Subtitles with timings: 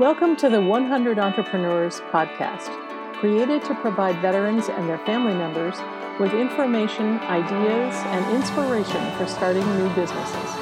[0.00, 2.70] Welcome to the 100 Entrepreneurs podcast,
[3.16, 5.76] created to provide veterans and their family members
[6.18, 10.56] with information, ideas, and inspiration for starting new businesses.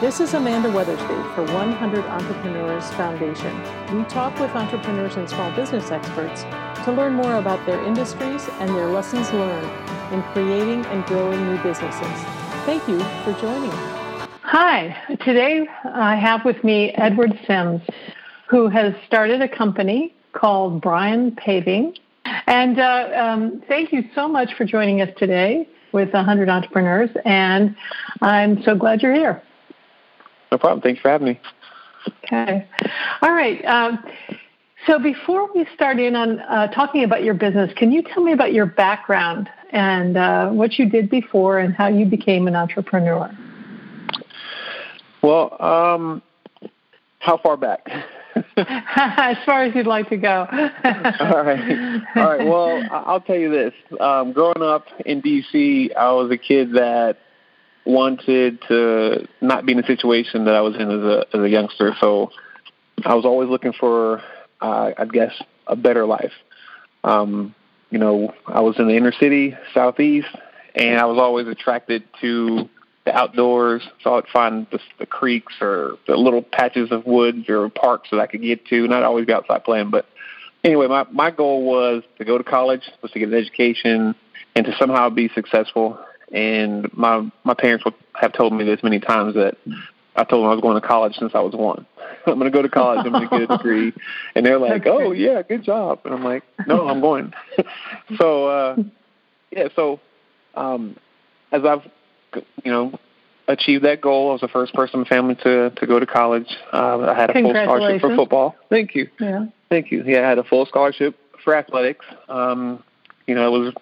[0.00, 3.56] This is Amanda Weathersby for 100 Entrepreneurs Foundation.
[3.96, 6.42] We talk with entrepreneurs and small business experts
[6.84, 9.70] to learn more about their industries and their lessons learned
[10.12, 12.24] in creating and growing new businesses.
[12.66, 13.70] Thank you for joining.
[14.42, 17.80] Hi, today I have with me Edward Sims,
[18.48, 21.96] who has started a company called Brian Paving.
[22.46, 27.10] And uh, um, thank you so much for joining us today with 100 Entrepreneurs.
[27.24, 27.76] And
[28.20, 29.42] I'm so glad you're here.
[30.50, 30.80] No problem.
[30.82, 31.40] Thanks for having me.
[32.24, 32.68] Okay.
[33.22, 33.64] All right.
[33.64, 34.04] Um,
[34.86, 38.32] so before we start in on uh, talking about your business, can you tell me
[38.32, 43.30] about your background and uh, what you did before and how you became an entrepreneur?
[45.22, 46.22] Well, um,
[47.20, 47.88] how far back?
[48.56, 50.46] as far as you'd like to go.
[51.20, 52.02] All right.
[52.16, 52.46] All right.
[52.46, 53.72] Well, I'll tell you this.
[54.00, 57.18] Um, growing up in D.C., I was a kid that
[57.84, 61.48] wanted to not be in the situation that I was in as a as a
[61.48, 61.94] youngster.
[62.00, 62.30] So
[63.04, 64.22] I was always looking for,
[64.60, 65.32] uh, I guess,
[65.66, 66.32] a better life.
[67.02, 67.54] Um,
[67.90, 70.28] you know, I was in the inner city, southeast,
[70.74, 72.68] and I was always attracted to
[73.04, 73.82] the outdoors.
[74.02, 78.20] So I'd find the, the creeks or the little patches of woods or parks that
[78.20, 78.88] I could get to.
[78.88, 80.06] Not always be outside playing, but
[80.64, 84.14] anyway, my my goal was to go to college, was to get an education,
[84.56, 85.98] and to somehow be successful.
[86.32, 89.56] And my my parents would have told me this many times that
[90.16, 91.86] I told them I was going to college since I was one.
[92.26, 93.04] I'm going to go to college.
[93.04, 93.92] I'm going to get a degree,
[94.34, 97.34] and they're like, "Oh yeah, good job." And I'm like, "No, I'm going."
[98.18, 98.76] so uh,
[99.50, 100.00] yeah, so
[100.54, 100.96] um,
[101.52, 101.82] as I've
[102.64, 102.98] you know,
[103.48, 104.30] achieved that goal.
[104.30, 106.48] I was the first person in my family to to go to college.
[106.72, 108.56] Uh, I had a full scholarship for football.
[108.70, 109.08] Thank you.
[109.20, 109.46] Yeah.
[109.68, 110.02] Thank you.
[110.04, 112.04] Yeah, I had a full scholarship for athletics.
[112.28, 112.82] Um,
[113.26, 113.74] you know, it was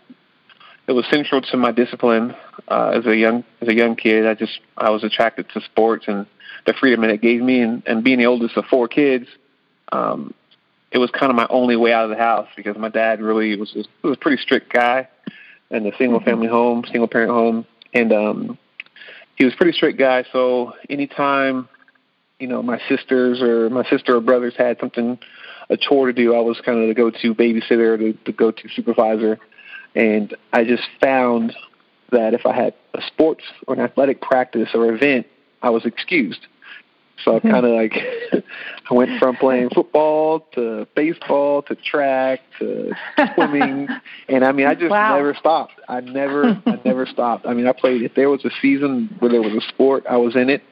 [0.88, 2.34] it was central to my discipline
[2.68, 4.26] uh, as a young as a young kid.
[4.26, 6.26] I just I was attracted to sports and
[6.66, 9.26] the freedom that it gave me, and, and being the oldest of four kids.
[9.90, 10.32] Um,
[10.90, 13.56] it was kind of my only way out of the house because my dad really
[13.56, 15.08] was was, was a pretty strict guy
[15.70, 18.58] in a single family home, single parent home and um,
[19.36, 20.24] he was a pretty strict guy.
[20.32, 21.68] So anytime,
[22.38, 25.18] you know, my sisters or my sister or brothers had something,
[25.70, 29.38] a chore to do, I was kind of the go-to babysitter, the, the go-to supervisor,
[29.94, 31.54] and I just found
[32.10, 35.26] that if I had a sports or an athletic practice or event,
[35.62, 36.46] I was excused.
[37.24, 37.50] So I mm-hmm.
[37.50, 37.92] kind of like
[38.90, 42.92] I went from playing football to baseball to track to
[43.34, 43.88] swimming,
[44.28, 45.16] and I mean I just wow.
[45.16, 45.74] never stopped.
[45.88, 47.46] I never I never stopped.
[47.46, 50.16] I mean I played if there was a season where there was a sport, I
[50.16, 50.62] was in it,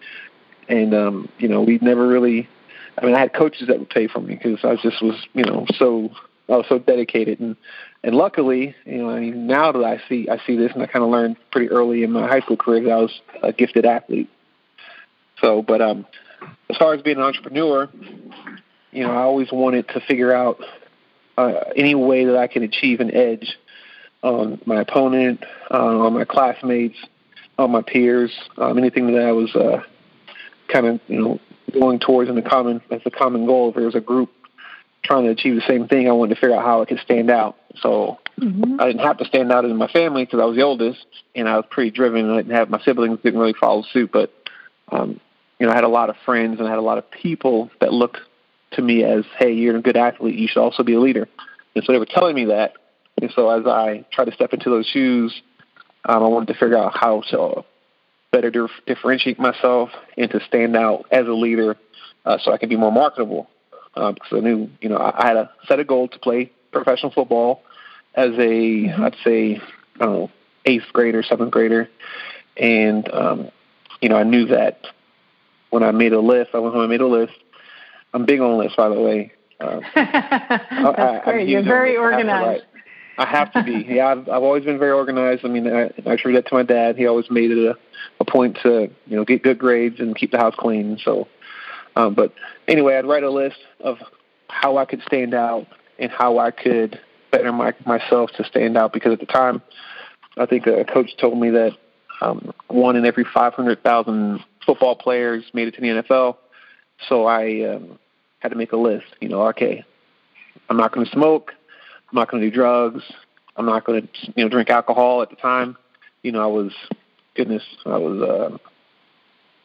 [0.68, 2.48] and um, you know we never really.
[2.98, 5.44] I mean I had coaches that would pay for me because I just was you
[5.44, 6.10] know so
[6.48, 7.56] I was so dedicated and
[8.02, 10.86] and luckily you know I mean now that I see I see this and I
[10.86, 13.86] kind of learned pretty early in my high school career that I was a gifted
[13.86, 14.28] athlete.
[15.40, 16.06] So, but um,
[16.70, 17.88] as far as being an entrepreneur,
[18.92, 20.60] you know, I always wanted to figure out
[21.36, 23.58] uh, any way that I can achieve an edge
[24.22, 26.96] on my opponent, uh, on my classmates,
[27.58, 29.82] on my peers, um, anything that I was uh,
[30.68, 31.40] kind of, you know,
[31.72, 33.70] going towards in the common as a common goal.
[33.70, 34.30] If there was a group
[35.02, 37.30] trying to achieve the same thing, I wanted to figure out how I could stand
[37.30, 37.56] out.
[37.76, 38.80] So mm-hmm.
[38.80, 41.48] I didn't have to stand out in my family because I was the oldest, and
[41.48, 42.24] I was pretty driven.
[42.24, 44.32] And I didn't have my siblings didn't really follow suit, but
[44.90, 45.20] um,
[45.60, 47.70] you know, I had a lot of friends and I had a lot of people
[47.80, 48.18] that looked
[48.72, 51.28] to me as, hey, you're a good athlete, you should also be a leader.
[51.74, 52.72] And so they were telling me that.
[53.20, 55.42] And so as I tried to step into those shoes,
[56.06, 57.64] um, I wanted to figure out how to
[58.32, 61.76] better dif- differentiate myself and to stand out as a leader
[62.24, 63.48] uh, so I could be more marketable.
[63.94, 66.52] Um, because I knew, you know, I, I had a set a goal to play
[66.72, 67.62] professional football
[68.14, 69.02] as a, mm-hmm.
[69.02, 69.60] I'd say,
[69.96, 70.30] I don't know,
[70.64, 71.90] eighth grader, seventh grader.
[72.56, 73.50] And, um,
[74.00, 74.86] you know, I knew that
[75.70, 76.50] when I made a list.
[76.54, 77.32] I went home and made a list.
[78.12, 79.32] I'm big on lists, by the way.
[79.60, 81.48] Uh, That's I, great.
[81.48, 82.64] You're very organized.
[83.18, 83.84] I have to be.
[83.88, 85.44] yeah, I've, I've always been very organized.
[85.44, 86.96] I mean, I, I attribute that to my dad.
[86.96, 87.76] He always made it a,
[88.18, 90.98] a point to you know get good grades and keep the house clean.
[91.04, 91.28] So,
[91.96, 92.32] um, but
[92.66, 93.98] anyway, I'd write a list of
[94.48, 95.66] how I could stand out
[95.98, 96.98] and how I could
[97.30, 98.92] better my, myself to stand out.
[98.92, 99.62] Because at the time,
[100.38, 101.72] I think a coach told me that
[102.22, 106.36] um, one in every 500,000 football players made it to the NFL.
[107.08, 107.98] So I um,
[108.38, 109.06] had to make a list.
[109.20, 109.82] You know, okay,
[110.68, 111.52] I'm not going to smoke.
[112.08, 113.02] I'm not going to do drugs.
[113.56, 115.76] I'm not going to, you know, drink alcohol at the time.
[116.22, 116.72] You know, I was,
[117.34, 118.58] goodness, I was uh,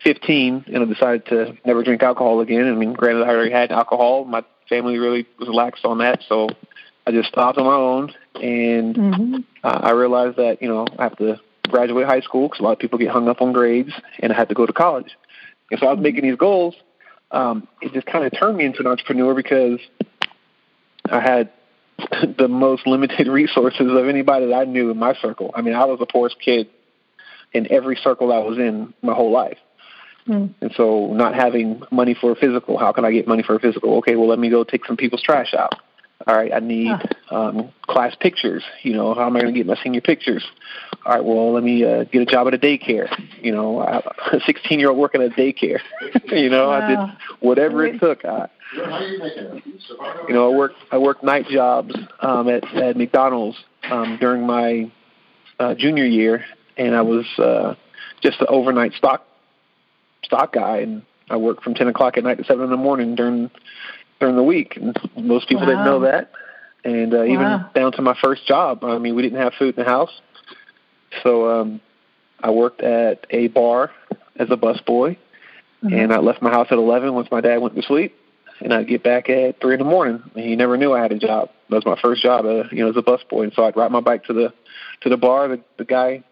[0.04, 2.68] 15 and I decided to never drink alcohol again.
[2.68, 4.26] I mean, granted, I already had alcohol.
[4.26, 6.50] My family really was lax on that, so
[7.06, 8.12] I just stopped on my own.
[8.42, 9.36] And mm-hmm.
[9.64, 12.74] uh, I realized that you know I have to graduate high school because a lot
[12.74, 15.16] of people get hung up on grades, and I had to go to college.
[15.72, 16.76] And so I was making these goals.
[17.32, 19.80] Um, it just kind of turned me into an entrepreneur because
[21.10, 21.52] I had
[22.38, 25.52] the most limited resources of anybody that I knew in my circle.
[25.56, 26.70] I mean, I was the poorest kid
[27.54, 29.58] in every circle I was in my whole life.
[30.28, 30.54] Mm.
[30.60, 33.60] And so, not having money for a physical, how can I get money for a
[33.60, 33.98] physical?
[33.98, 35.76] Okay, well, let me go take some people's trash out.
[36.28, 36.92] All right, I need
[37.30, 38.64] um, class pictures.
[38.84, 40.46] You know, how am I going to get my senior pictures?
[41.06, 43.08] All right, well, let me uh, get a job at a daycare.
[43.42, 43.82] You know,
[44.32, 45.80] a 16 year old working at a daycare.
[46.32, 46.82] you know, wow.
[46.82, 48.24] I did whatever it took.
[48.24, 48.48] I,
[50.28, 53.58] you know, I worked I worked night jobs um, at at McDonald's
[53.92, 54.90] um, during my
[55.60, 56.46] uh, junior year,
[56.78, 57.76] and I was uh,
[58.22, 59.26] just an overnight stock
[60.24, 63.16] stock guy, and I worked from 10 o'clock at night to seven in the morning
[63.16, 63.50] during
[64.20, 64.78] during the week.
[64.78, 65.72] And most people wow.
[65.72, 66.32] didn't know that.
[66.84, 69.84] And uh, even down to my first job, I mean, we didn't have food in
[69.84, 70.12] the house.
[71.24, 71.82] So um,
[72.42, 73.92] I worked at a bar
[74.36, 75.18] as a busboy,
[75.84, 75.94] mm-hmm.
[75.94, 78.16] and I left my house at 11 once my dad went to sleep.
[78.62, 80.24] And I'd get back at three in the morning.
[80.34, 81.50] And he never knew I had a job.
[81.70, 83.44] That was my first job, uh, you know, as a busboy.
[83.44, 84.54] And so I'd ride my bike to the
[85.02, 85.50] to the bar.
[85.50, 86.24] The, the guy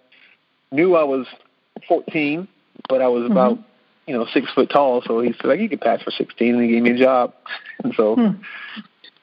[0.72, 1.28] knew I was
[1.88, 2.48] 14,
[2.88, 3.32] but I was mm-hmm.
[3.34, 3.60] about
[4.08, 5.02] you know, six foot tall.
[5.06, 7.34] So he said, like, you can pass for 16, and he gave me a job.
[7.84, 8.42] And so, hmm.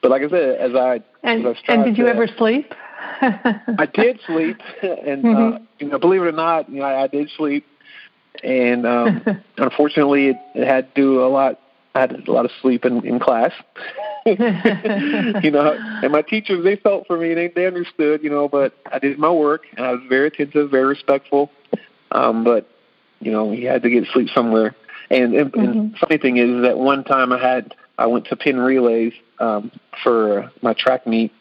[0.01, 2.73] but like I said, as I and, as I and did you to, ever sleep?
[3.21, 5.55] I did sleep, and uh, mm-hmm.
[5.55, 7.65] uh, you know, believe it or not, you know, I, I did sleep,
[8.43, 11.59] and um, unfortunately, it, it had to do a lot.
[11.93, 13.51] I had a lot of sleep in, in class.
[14.25, 17.29] you know, and my teachers they felt for me.
[17.29, 20.27] and They they understood, you know, but I did my work and I was very
[20.27, 21.51] attentive, very respectful.
[22.11, 22.69] Um, but
[23.21, 24.75] you know, he had to get sleep somewhere.
[25.09, 25.59] And, and, mm-hmm.
[25.59, 29.71] and funny thing is that one time I had I went to Penn Relays um,
[30.03, 31.31] for my track meet,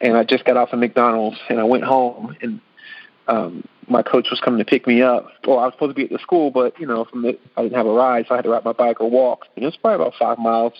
[0.00, 2.60] and I just got off of McDonald's, and I went home, and
[3.26, 5.28] um, my coach was coming to pick me up.
[5.46, 7.62] Well, I was supposed to be at the school, but you know, from the, I
[7.62, 9.46] didn't have a ride, so I had to ride my bike or walk.
[9.56, 10.74] And it was probably about five miles,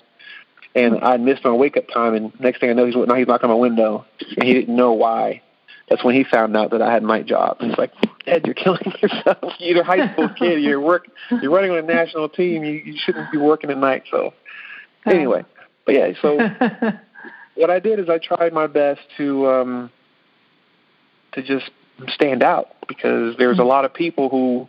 [0.74, 2.14] and I missed my wake up time.
[2.14, 4.04] And next thing I know, he's now he's knocking on my window,
[4.36, 5.40] and he didn't know why
[5.88, 7.58] that's when he found out that I had night job.
[7.60, 7.92] He's like,
[8.26, 9.54] Ed, you're killing yourself.
[9.58, 10.62] You're a high school kid.
[10.62, 11.06] You're work.
[11.30, 12.64] You're running on a national team.
[12.64, 14.04] You, you shouldn't be working at night.
[14.10, 14.32] So,
[15.06, 15.44] anyway,
[15.84, 16.12] but yeah.
[16.20, 16.38] So,
[17.54, 19.90] what I did is I tried my best to um,
[21.32, 21.70] to just
[22.08, 23.68] stand out because there's a mm-hmm.
[23.68, 24.68] lot of people who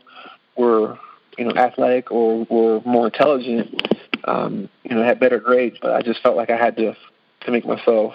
[0.58, 0.98] were,
[1.38, 3.82] you know, athletic or were more intelligent,
[4.26, 5.78] um, you know, had better grades.
[5.82, 6.96] But I just felt like I had to
[7.42, 8.14] to make myself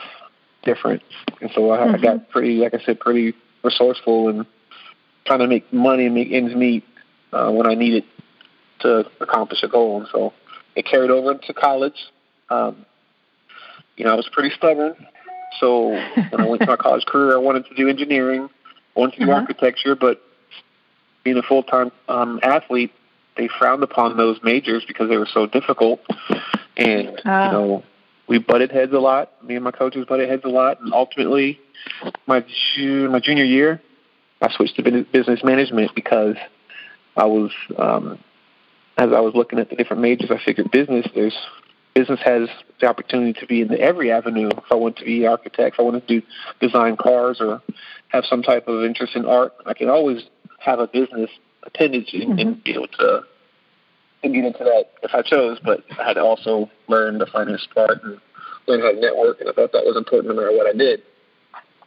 [0.64, 1.02] different.
[1.40, 1.94] And so I, mm-hmm.
[1.94, 2.32] I got mm-hmm.
[2.32, 4.46] pretty, like I said, pretty resourceful and
[5.30, 6.84] trying to make money and make ends meet
[7.32, 8.02] uh, when I needed
[8.80, 10.00] to accomplish a goal.
[10.00, 10.32] And so
[10.74, 11.94] it carried over into college.
[12.48, 12.84] Um,
[13.96, 14.96] you know, I was pretty stubborn.
[15.60, 18.48] So when I went to my college career, I wanted to do engineering,
[18.96, 19.34] I wanted to do mm-hmm.
[19.34, 20.20] architecture, but
[21.22, 22.92] being a full time um, athlete,
[23.36, 26.00] they frowned upon those majors because they were so difficult.
[26.76, 27.12] And uh.
[27.12, 27.50] you ah.
[27.52, 27.84] know,
[28.26, 29.30] we butted heads a lot.
[29.44, 31.60] Me and my coaches butted heads a lot, and ultimately,
[32.26, 32.44] my
[32.76, 33.80] my junior year,
[34.40, 36.37] I switched to business management because
[37.16, 38.19] I was um,
[38.97, 41.37] as I was looking at the different majors, I figured business there's
[41.94, 42.49] business has
[42.80, 44.49] the opportunity to be in every avenue.
[44.49, 46.26] If I want to be an architect, if I want to do
[46.61, 47.62] design cars or
[48.09, 50.23] have some type of interest in art, I can always
[50.61, 51.30] have a business
[51.62, 52.38] appendage and, mm-hmm.
[52.38, 53.23] and be able to
[54.23, 57.66] to get into that if I chose, but I had to also learn the finance
[57.75, 58.20] part and
[58.66, 61.02] learn how to network, and I thought that was important no matter what I did.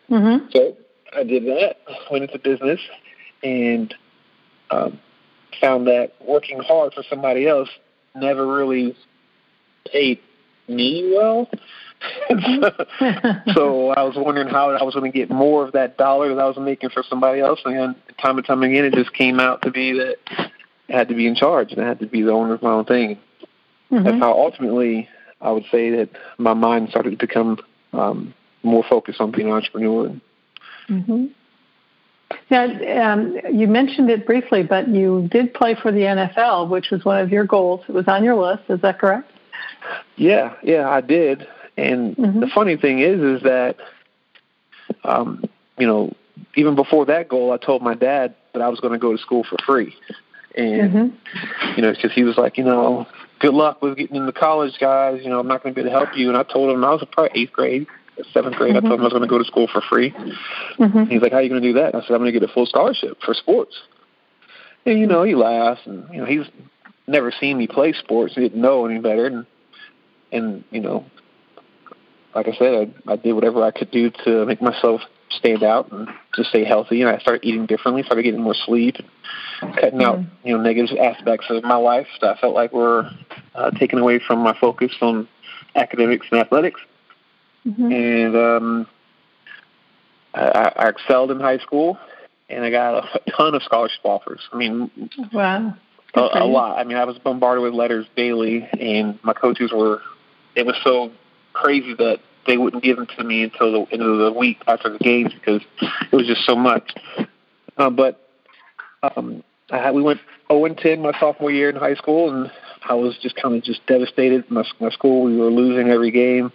[0.09, 0.47] Mm-hmm.
[0.51, 0.75] So
[1.15, 1.77] I did that,
[2.11, 2.79] went into business,
[3.43, 3.93] and
[4.69, 4.99] um,
[5.59, 7.69] found that working hard for somebody else
[8.15, 8.95] never really
[9.91, 10.19] paid
[10.67, 11.49] me well.
[13.53, 16.41] so I was wondering how I was going to get more of that dollar that
[16.41, 19.61] I was making for somebody else, and time and time again, it just came out
[19.61, 20.17] to be that
[20.89, 22.71] I had to be in charge and I had to be the owner of my
[22.71, 23.19] own thing.
[23.91, 24.03] Mm-hmm.
[24.03, 25.07] That's how ultimately
[25.39, 27.59] I would say that my mind started to become
[27.93, 30.13] um, more focused on being an entrepreneur.
[30.89, 31.25] Mm-hmm.
[32.49, 37.05] Now, um, you mentioned it briefly, but you did play for the NFL, which was
[37.05, 37.81] one of your goals.
[37.87, 38.63] It was on your list.
[38.69, 39.31] Is that correct?
[40.15, 41.47] Yeah, yeah, I did.
[41.77, 42.39] And mm-hmm.
[42.39, 43.77] the funny thing is, is that,
[45.03, 45.43] um,
[45.77, 46.13] you know,
[46.55, 49.17] even before that goal, I told my dad that I was going to go to
[49.17, 49.95] school for free
[50.55, 51.75] and mm-hmm.
[51.75, 53.07] you know, because he was like, you know,
[53.39, 55.21] good luck with getting into college, guys.
[55.23, 56.29] You know, I'm not going to be able to help you.
[56.29, 57.87] And I told him I was probably eighth grade,
[58.33, 58.75] seventh grade.
[58.75, 58.85] Mm-hmm.
[58.85, 60.11] I told him I was going to go to school for free.
[60.11, 61.05] Mm-hmm.
[61.05, 61.95] He's like, how are you going to do that?
[61.95, 63.75] I said, I'm going to get a full scholarship for sports.
[64.85, 66.45] And you know, he laughs, and you know, he's
[67.07, 68.35] never seen me play sports.
[68.35, 69.45] He didn't know any better, and
[70.31, 71.05] and you know,
[72.35, 75.91] like I said, I, I did whatever I could do to make myself stand out
[75.91, 77.01] and to stay healthy.
[77.01, 78.97] And I started eating differently, started getting more sleep,
[79.79, 80.47] cutting out mm-hmm.
[80.47, 83.09] you know negative aspects of my life that I felt like were
[83.55, 85.27] uh, taken away from my focus on
[85.75, 86.81] academics and athletics.
[87.65, 87.91] Mm-hmm.
[87.91, 88.87] And um,
[90.33, 91.97] I, I excelled in high school,
[92.49, 94.41] and I got a ton of scholarship offers.
[94.51, 95.75] I mean, wow,
[96.13, 96.77] a, a lot.
[96.77, 100.01] I mean, I was bombarded with letters daily, and my coaches were.
[100.55, 101.11] It was so
[101.53, 104.89] crazy that they wouldn't give them to me until the end of the week after
[104.89, 106.93] the games because it was just so much.
[107.77, 108.29] Uh, but
[109.01, 112.51] um, I had, we went 0 and 10 my sophomore year in high school, and
[112.87, 114.49] I was just kind of just devastated.
[114.51, 116.51] My, my school, we were losing every game,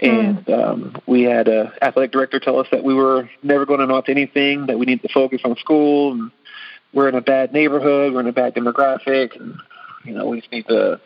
[0.00, 0.58] and mm.
[0.58, 4.06] um, we had a athletic director tell us that we were never going to amount
[4.06, 6.30] to anything, that we need to focus on school, and
[6.92, 9.56] we're in a bad neighborhood, we're in a bad demographic, and
[10.04, 11.00] you know we just need to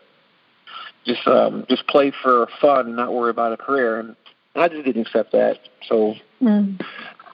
[1.07, 3.99] just um, just play for fun and not worry about a career.
[3.99, 4.17] And
[4.55, 5.59] I just didn't accept that.
[5.89, 6.81] So mm.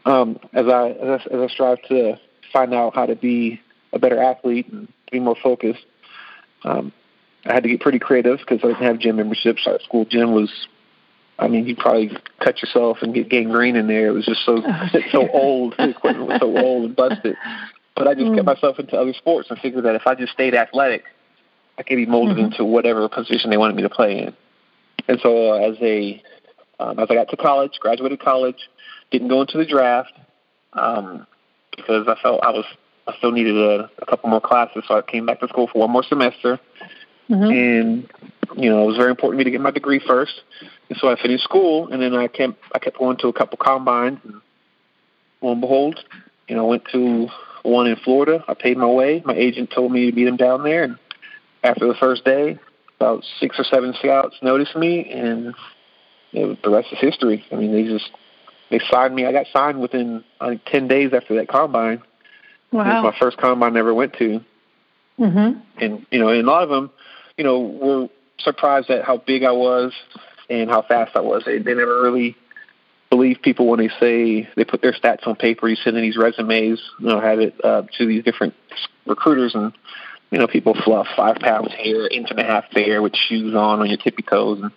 [0.05, 2.19] um, as I as I, as I strive to
[2.53, 3.61] find out how to be
[3.93, 5.85] a better athlete and be more focused,
[6.65, 6.93] um,
[7.45, 9.67] I had to get pretty creative because I didn't have gym memberships.
[9.67, 10.51] Our school gym was,
[11.39, 14.09] I mean, you'd probably cut yourself and get gangrene in there.
[14.09, 15.75] It was just so oh, so old.
[15.79, 17.37] The equipment was so old and busted.
[17.95, 18.35] But I just mm.
[18.37, 21.05] kept myself into other sports and figured that if I just stayed athletic,
[21.79, 22.47] I could be molded mm-hmm.
[22.47, 24.35] into whatever position they wanted me to play in.
[25.07, 26.23] And so, uh, as a
[26.81, 28.69] um, as I got to college, graduated college,
[29.11, 30.13] didn't go into the draft
[30.75, 31.27] um,
[31.77, 32.65] because I felt I was
[33.07, 35.79] I still needed a, a couple more classes, so I came back to school for
[35.79, 36.61] one more semester.
[37.31, 37.51] Mm-hmm.
[37.51, 38.11] And
[38.57, 40.43] you know, it was very important to me to get my degree first,
[40.89, 43.59] and so I finished school, and then I kept I kept going to a couple
[43.59, 44.41] combines, and
[45.43, 46.01] lo and behold,
[46.49, 47.29] you know, I went to
[47.63, 48.45] one in Florida.
[48.49, 49.23] I paid my way.
[49.25, 50.99] My agent told me to meet him down there, and
[51.63, 52.59] after the first day,
[52.99, 55.55] about six or seven scouts noticed me, and
[56.33, 57.45] it, the rest is history.
[57.53, 58.11] I mean, they just
[58.71, 59.27] they signed me.
[59.27, 62.03] I got signed within I think ten days after that combine.
[62.73, 62.83] Wow.
[62.83, 64.41] It was my first combine I ever went to.
[65.19, 65.61] Mm-hmm.
[65.83, 66.91] And you know, and a lot of them,
[67.39, 69.93] you know, were surprised at how big I was
[70.51, 71.45] and how fast I was.
[71.47, 72.37] They they never really
[73.11, 75.69] believe people when they say they put their stats on paper.
[75.69, 78.55] You send in these resumes, you know, have it uh, to these different
[79.07, 79.73] recruiters, and
[80.31, 83.81] you know, people fluff five pounds here, inch and a half there with shoes on
[83.81, 84.61] on your tippy toes.
[84.61, 84.73] And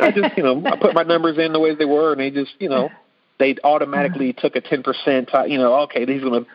[0.00, 2.30] I just, you know, I put my numbers in the way they were, and they
[2.30, 2.90] just, you know,
[3.38, 6.50] they automatically took a 10%, uh, you know, okay, these are going to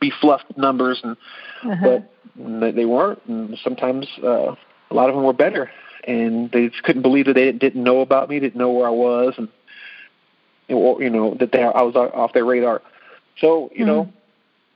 [0.00, 1.16] be fluffed numbers, and
[1.64, 2.00] uh-huh.
[2.36, 3.20] but they weren't.
[3.26, 4.54] And sometimes uh,
[4.90, 5.70] a lot of them were better,
[6.04, 8.90] and they just couldn't believe that they didn't know about me, didn't know where I
[8.90, 9.48] was, and
[10.68, 12.82] you know that they I was off their radar.
[13.38, 13.86] So you mm-hmm.
[13.86, 14.12] know,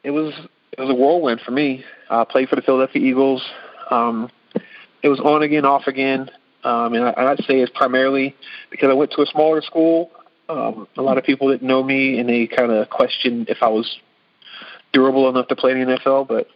[0.05, 0.35] it was
[0.73, 1.85] it was a whirlwind for me.
[2.09, 3.43] I played for the Philadelphia Eagles.
[3.91, 4.31] Um,
[5.03, 6.31] it was on again, off again.
[6.65, 8.37] Um, and I, I'd say it's primarily
[8.71, 10.11] because I went to a smaller school.
[10.49, 13.69] Um, a lot of people didn't know me, and they kind of questioned if I
[13.69, 13.99] was
[14.93, 16.29] durable enough to play in the NFL.
[16.29, 16.49] But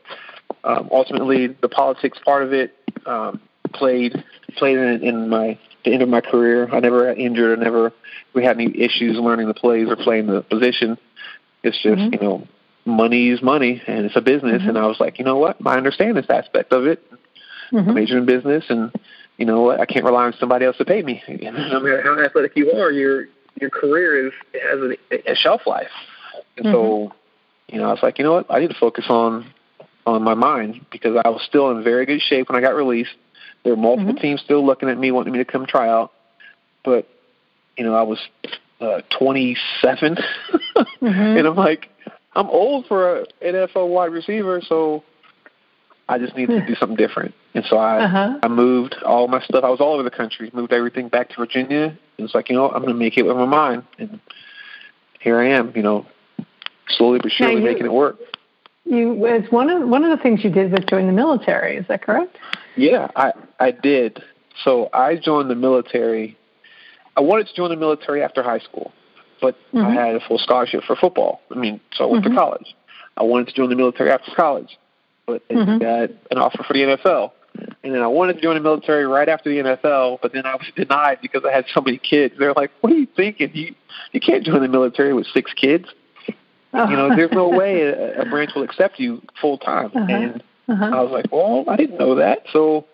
[0.66, 2.75] um, ultimately, the politics part of it
[3.06, 3.40] um,
[3.73, 4.25] played
[4.56, 6.68] played in, in my the end of my career.
[6.73, 7.58] I never got injured.
[7.58, 7.92] I never
[8.35, 10.99] we had any issues learning the plays or playing the position.
[11.62, 12.14] It's just mm-hmm.
[12.14, 12.49] you know
[12.85, 14.61] money is money and it's a business.
[14.61, 14.70] Mm-hmm.
[14.70, 15.56] And I was like, you know what?
[15.64, 17.00] I understand this aspect of it.
[17.73, 17.90] Mm-hmm.
[17.90, 18.92] I major in business, and
[19.38, 19.80] you know what?
[19.80, 21.23] I can't rely on somebody else to pay me.
[21.28, 23.26] no matter how athletic you are, your
[23.61, 25.90] your career is has a, a shelf life.
[26.56, 26.75] And mm-hmm.
[26.75, 27.12] so,
[27.68, 28.46] you know, I was like, you know what?
[28.50, 29.52] I need to focus on
[30.06, 33.14] on my mind because I was still in very good shape when I got released.
[33.64, 34.22] There were multiple mm-hmm.
[34.22, 36.12] teams still looking at me, wanting me to come try out,
[36.84, 37.08] but
[37.76, 38.18] you know, I was
[38.80, 41.06] uh, 27, mm-hmm.
[41.06, 41.90] and I'm like,
[42.34, 45.02] I'm old for an NFL wide receiver, so
[46.08, 47.34] I just need to do something different.
[47.54, 48.38] And so I uh-huh.
[48.42, 49.64] I moved all my stuff.
[49.64, 50.50] I was all over the country.
[50.52, 51.96] Moved everything back to Virginia.
[52.18, 53.84] And it's like you know I'm going to make it with my mind.
[53.98, 54.20] And
[55.20, 55.72] here I am.
[55.75, 56.06] You know,
[56.88, 58.18] slowly but surely you, making it work.
[58.87, 61.76] You it's one of one of the things you did was join the military.
[61.76, 62.38] Is that correct?
[62.76, 64.23] Yeah, I I did.
[64.64, 66.38] So I joined the military.
[67.16, 68.93] I wanted to join the military after high school
[69.40, 69.87] but mm-hmm.
[69.87, 71.40] I had a full scholarship for football.
[71.50, 72.35] I mean, so I went mm-hmm.
[72.35, 72.75] to college.
[73.16, 74.78] I wanted to join the military after college,
[75.26, 75.78] but mm-hmm.
[75.78, 77.33] got an offer for the NFL.
[77.83, 80.55] And then I wanted to join the military right after the NFL, but then I
[80.55, 82.35] was denied because I had so many kids.
[82.38, 83.50] They're like, "What are you thinking?
[83.55, 83.75] You
[84.12, 85.87] you can't join the military with six kids.
[86.76, 86.88] Oh.
[86.88, 90.06] You know, there's no way a, a branch will accept you full time." Uh-huh.
[90.09, 90.85] And uh-huh.
[90.85, 92.87] I was like, "Well, I didn't know that." So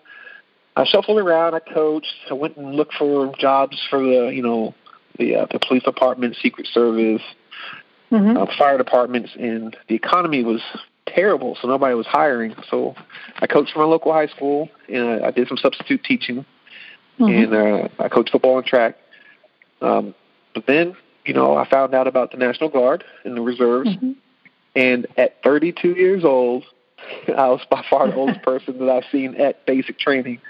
[0.76, 1.54] I shuffled around.
[1.54, 2.14] I coached.
[2.30, 4.74] I went and looked for jobs for the you know
[5.18, 7.22] the uh, the police department, Secret Service,
[8.10, 8.36] mm-hmm.
[8.36, 10.62] uh, fire departments, and the economy was
[11.06, 12.54] terrible, so nobody was hiring.
[12.70, 12.94] So
[13.40, 16.44] I coached for my local high school, and I, I did some substitute teaching,
[17.18, 17.24] mm-hmm.
[17.24, 18.96] and uh, I coached football and track.
[19.80, 20.14] Um,
[20.54, 24.12] but then, you know, I found out about the National Guard and the reserves, mm-hmm.
[24.74, 26.64] and at 32 years old,
[27.28, 30.40] I was by far the oldest person that I've seen at basic training.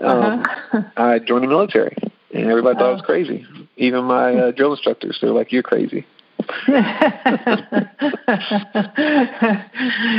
[0.00, 0.82] Um, uh-huh.
[0.96, 1.96] I joined the military,
[2.32, 2.90] and everybody thought oh.
[2.90, 3.46] I was crazy.
[3.76, 6.06] Even my uh, drill instructors, they're like, "You're crazy."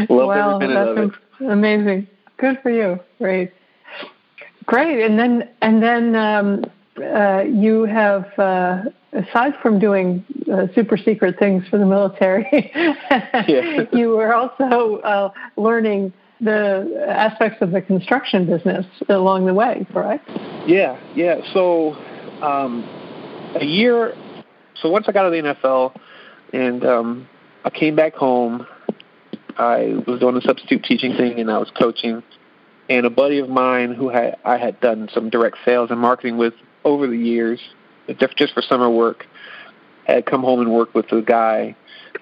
[0.10, 2.08] well, that's amazing.
[2.38, 3.00] Good for you.
[3.18, 3.52] Great.
[4.66, 5.04] Great.
[5.04, 6.66] And then and then um,
[6.98, 12.72] uh, you have uh, aside from doing uh, super secret things for the military,
[13.94, 20.28] you were also uh, learning the aspects of the construction business along the way, correct?
[20.66, 21.42] Yeah, yeah.
[21.54, 21.94] So
[22.42, 22.84] um,
[23.60, 24.16] a year.
[24.82, 26.00] So once I got out of the NFL,
[26.54, 27.30] and um,
[27.64, 28.66] I came back home.
[29.58, 32.24] I was doing a substitute teaching thing, and I was coaching.
[32.90, 36.38] And a buddy of mine who had I had done some direct sales and marketing
[36.38, 36.54] with
[36.84, 37.60] over the years,
[38.38, 39.26] just for summer work,
[40.06, 41.76] had come home and worked with a guy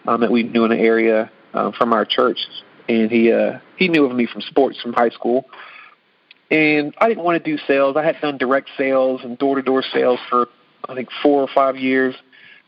[0.07, 2.39] um, that we knew in the area um, from our church,
[2.87, 5.45] and he uh, he knew of me from sports from high school.
[6.51, 7.95] And I didn't want to do sales.
[7.95, 10.47] I had done direct sales and door to door sales for
[10.87, 12.15] I think four or five years,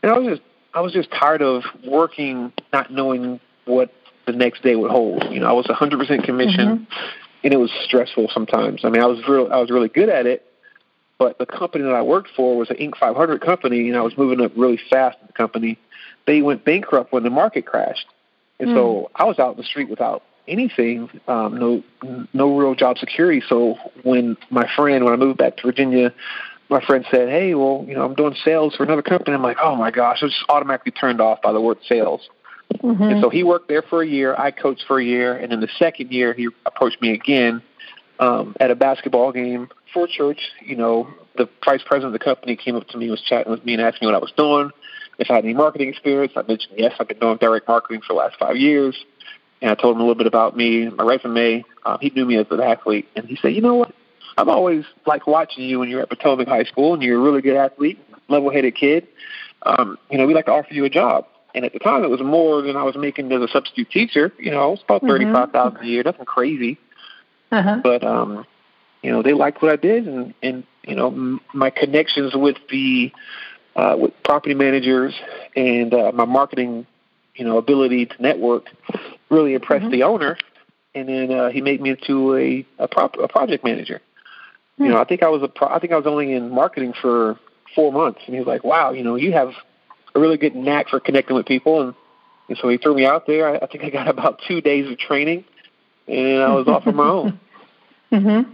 [0.02, 0.42] and I was just
[0.74, 3.92] I was just tired of working, not knowing what
[4.26, 5.24] the next day would hold.
[5.30, 6.84] You know, I was 100% commission, mm-hmm.
[7.44, 8.84] and it was stressful sometimes.
[8.84, 10.46] I mean, I was real, I was really good at it,
[11.18, 12.96] but the company that I worked for was an Inc.
[12.96, 15.78] 500 company, and I was moving up really fast in the company.
[16.26, 18.06] They went bankrupt when the market crashed,
[18.58, 18.74] and mm.
[18.74, 21.82] so I was out in the street without anything, um, no
[22.32, 23.42] no real job security.
[23.48, 26.12] So when my friend, when I moved back to Virginia,
[26.68, 29.58] my friend said, "Hey, well, you know, I'm doing sales for another company." I'm like,
[29.62, 32.28] "Oh my gosh!" I was just automatically turned off by the word sales.
[32.82, 33.02] Mm-hmm.
[33.02, 34.34] And so he worked there for a year.
[34.36, 37.62] I coached for a year, and in the second year, he approached me again
[38.22, 40.40] um, at a basketball game for church.
[40.64, 43.64] You know, the vice president of the company came up to me, was chatting with
[43.64, 44.70] me, and asked me what I was doing,
[45.18, 46.32] if I had any marketing experience.
[46.36, 48.96] I mentioned yes, I've been doing direct marketing for the last five years,
[49.60, 51.64] and I told him a little bit about me, my resume.
[51.84, 53.92] Um, he knew me as an athlete, and he said, "You know what?
[54.38, 57.22] I've always liked watching you when you were at Potomac High School, and you're a
[57.22, 59.06] really good athlete, level-headed kid.
[59.64, 61.26] Um, you know, we'd like to offer you a job.
[61.54, 64.32] And at the time, it was more than I was making as a substitute teacher.
[64.38, 65.10] You know, it's about mm-hmm.
[65.10, 66.78] thirty-five thousand a year, nothing crazy.
[67.52, 67.80] Uh-huh.
[67.82, 68.46] But um,
[69.02, 72.56] you know, they liked what I did, and and you know, m- my connections with
[72.70, 73.12] the
[73.76, 75.14] uh, with property managers
[75.54, 76.86] and uh, my marketing,
[77.34, 78.66] you know, ability to network
[79.30, 79.92] really impressed mm-hmm.
[79.92, 80.36] the owner,
[80.94, 84.00] and then uh, he made me into a a, prop, a project manager.
[84.78, 86.94] You know, I think I was a pro- I think I was only in marketing
[87.00, 87.38] for
[87.74, 89.52] four months, and he was like, "Wow, you know, you have
[90.14, 91.94] a really good knack for connecting with people." And,
[92.48, 93.48] and so he threw me out there.
[93.48, 95.44] I, I think I got about two days of training,
[96.08, 97.40] and I was off on my own.
[98.12, 98.52] Mm-hmm.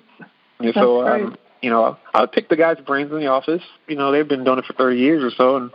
[0.60, 3.62] And so, um, you know, I would pick the guys' brains in the office.
[3.88, 5.70] You know, they've been doing it for 30 years or so, and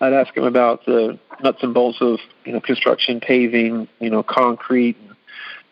[0.00, 4.22] I'd ask them about the nuts and bolts of you know construction, paving, you know,
[4.22, 4.96] concrete,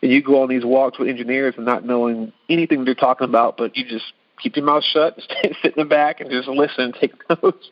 [0.01, 3.57] and you go on these walks with engineers and not knowing anything they're talking about,
[3.57, 6.85] but you just keep your mouth shut, stay, sit in the back, and just listen,
[6.85, 7.69] and take notes,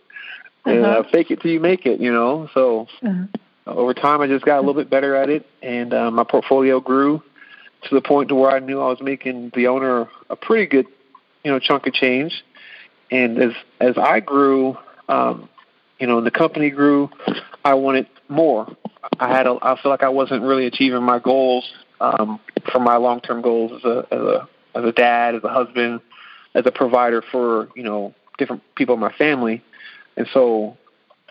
[0.65, 1.09] and uh, uh-huh.
[1.11, 1.99] fake it till you make it.
[1.99, 3.25] You know, so uh-huh.
[3.67, 6.79] over time, I just got a little bit better at it, and uh, my portfolio
[6.79, 7.23] grew
[7.83, 10.85] to the point to where I knew I was making the owner a pretty good,
[11.43, 12.43] you know, chunk of change.
[13.09, 14.77] And as as I grew,
[15.09, 15.49] um,
[15.99, 17.09] you know, and the company grew,
[17.65, 18.75] I wanted more.
[19.19, 22.39] I had a, I feel like I wasn't really achieving my goals um,
[22.71, 26.01] for my long term goals as a as a as a dad, as a husband,
[26.55, 29.61] as a provider for you know different people in my family,
[30.15, 30.77] and so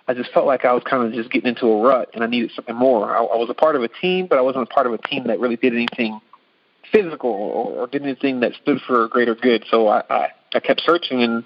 [0.07, 2.27] I just felt like I was kind of just getting into a rut, and I
[2.27, 3.17] needed something more.
[3.17, 4.99] I, I was a part of a team, but I wasn't a part of a
[4.99, 6.21] team that really did anything
[6.93, 9.65] physical or, or did anything that stood for a greater good.
[9.71, 11.45] So I, I I kept searching, and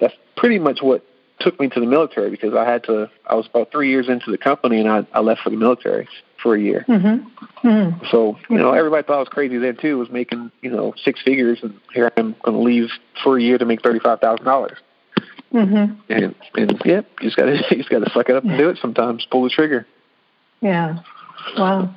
[0.00, 1.04] that's pretty much what
[1.40, 3.10] took me to the military because I had to.
[3.26, 6.08] I was about three years into the company, and I, I left for the military
[6.42, 6.84] for a year.
[6.88, 7.66] Mm-hmm.
[7.66, 8.06] Mm-hmm.
[8.10, 9.98] So you know, everybody thought I was crazy then too.
[9.98, 12.90] Was making you know six figures, and here I'm going to leave
[13.22, 14.78] for a year to make thirty five thousand dollars.
[15.52, 16.12] Mm-hmm.
[16.12, 18.56] And and yeah, you just got to you just got to suck it up and
[18.56, 18.78] do it.
[18.80, 19.86] Sometimes pull the trigger.
[20.60, 21.00] Yeah.
[21.56, 21.94] Wow.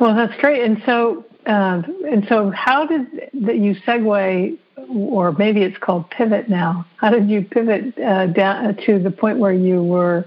[0.00, 0.62] Well, that's great.
[0.64, 4.58] And so, uh, and so, how did that you segue,
[4.88, 6.86] or maybe it's called pivot now?
[6.96, 10.24] How did you pivot uh, down to the point where you were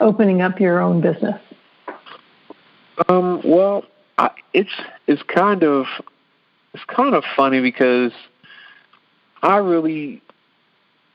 [0.00, 1.40] opening up your own business?
[3.08, 3.84] Um, well,
[4.18, 4.70] I, it's
[5.06, 5.86] it's kind of
[6.74, 8.12] it's kind of funny because
[9.42, 10.22] I really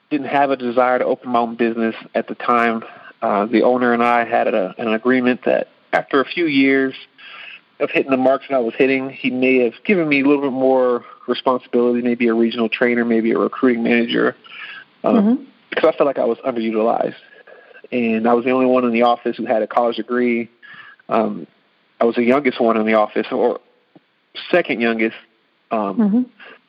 [0.09, 2.83] didn't have a desire to open my own business at the time.
[3.21, 6.93] Uh, the owner and I had a, an agreement that after a few years,
[7.79, 10.43] of hitting the marks that I was hitting, he may have given me a little
[10.43, 14.35] bit more responsibility, maybe a regional trainer, maybe a recruiting manager,
[15.03, 15.43] um, mm-hmm.
[15.69, 17.15] because I felt like I was underutilized,
[17.91, 20.49] and I was the only one in the office who had a college degree.
[21.09, 21.47] Um,
[21.99, 23.59] I was the youngest one in the office, or
[24.51, 25.15] second youngest.
[25.71, 26.21] Um, mm-hmm.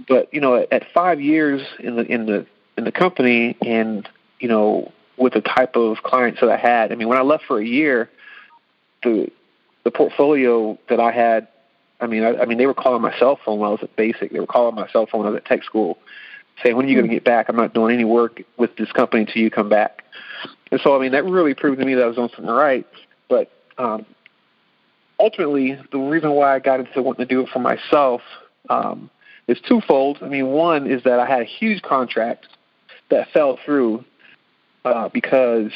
[0.08, 4.08] But you know, at, at five years in the in the in the company, and
[4.40, 7.44] you know, with the type of clients that I had, I mean, when I left
[7.44, 8.10] for a year,
[9.02, 9.30] the
[9.84, 11.48] the portfolio that I had,
[12.00, 13.94] I mean, I, I mean, they were calling my cell phone when I was at
[13.96, 14.32] basic.
[14.32, 15.98] They were calling my cell phone when I was at tech school,
[16.62, 17.48] saying, "When are you going to get back?
[17.48, 20.04] I'm not doing any work with this company until you come back."
[20.70, 22.86] And so, I mean, that really proved to me that I was doing something right.
[23.28, 24.04] But um,
[25.20, 28.22] ultimately, the reason why I got into wanting to do it for myself
[28.70, 29.10] um,
[29.46, 30.18] is twofold.
[30.22, 32.48] I mean, one is that I had a huge contract
[33.10, 34.04] that fell through
[34.84, 35.70] uh, because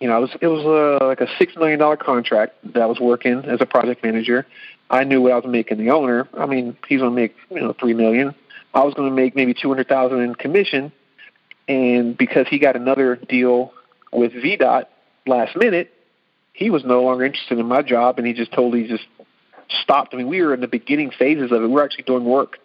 [0.00, 0.64] you know, it was it was
[1.00, 4.46] uh, like a six million dollar contract that I was working as a project manager.
[4.90, 6.28] I knew what I was making the owner.
[6.34, 8.34] I mean, he's going to make you know three million.
[8.74, 10.92] I was going to make maybe two hundred thousand in commission,
[11.66, 13.72] and because he got another deal
[14.12, 14.84] with VDOT
[15.26, 15.92] last minute,
[16.52, 19.04] he was no longer interested in my job, and he just totally just
[19.82, 20.14] stopped.
[20.14, 21.66] I mean, we were in the beginning phases of it.
[21.66, 22.58] We were actually doing work,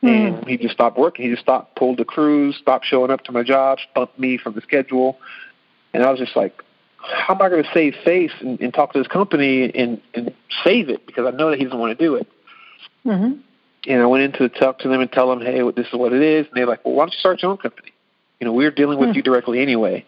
[0.00, 0.08] mm.
[0.08, 1.24] and he just stopped working.
[1.24, 4.54] He just stopped, pulled the crews, stopped showing up to my jobs, bumped me from
[4.54, 5.18] the schedule
[5.92, 6.62] and I was just like,
[6.98, 10.32] how am I going to save face and, and talk to this company and, and
[10.64, 12.28] save it because I know that he doesn't want to do it.
[13.04, 13.40] Mm-hmm.
[13.88, 16.12] And I went in to talk to them and tell them, hey, this is what
[16.12, 16.46] it is.
[16.46, 17.92] And they're like, well, why don't you start your own company?
[18.38, 19.16] You know, we're dealing with mm-hmm.
[19.16, 20.06] you directly anyway.